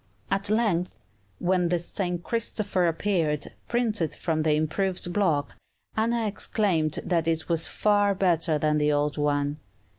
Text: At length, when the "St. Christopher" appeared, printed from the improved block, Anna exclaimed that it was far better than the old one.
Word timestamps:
At 0.31 0.49
length, 0.49 1.05
when 1.37 1.69
the 1.69 1.77
"St. 1.77 2.23
Christopher" 2.23 2.87
appeared, 2.87 3.45
printed 3.67 4.15
from 4.15 4.41
the 4.41 4.55
improved 4.55 5.13
block, 5.13 5.55
Anna 5.95 6.25
exclaimed 6.25 6.97
that 7.05 7.27
it 7.27 7.47
was 7.47 7.67
far 7.67 8.15
better 8.15 8.57
than 8.57 8.79
the 8.79 8.91
old 8.91 9.17
one. 9.19 9.59